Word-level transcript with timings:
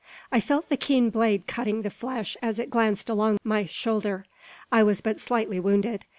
I 0.31 0.39
felt 0.39 0.69
the 0.69 0.77
keen 0.77 1.11
blade 1.11 1.45
cutting 1.45 1.83
the 1.83 1.91
flesh 1.91 2.35
as 2.41 2.57
it 2.57 2.71
glanced 2.71 3.07
along 3.07 3.37
my 3.43 3.67
shoulder. 3.67 4.25
I 4.71 4.81
was 4.81 4.99
but 4.99 5.19
slightly 5.19 5.59
wounded. 5.59 6.05